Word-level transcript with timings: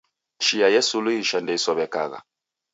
Chia 0.43 0.67
yesuluhisha 0.75 1.37
ndeisow'ekagha 1.41 2.19